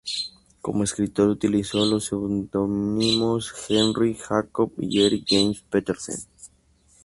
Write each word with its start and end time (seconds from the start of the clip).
Como 0.63 0.83
escritor 0.83 1.29
utilizó 1.29 1.85
los 1.85 2.05
seudónimos 2.05 3.53
Henry 3.69 4.13
E. 4.13 4.15
Jacob 4.15 4.71
y 4.79 4.99
Eric 5.03 5.25
Jens 5.27 5.61
Petersen. 5.69 6.17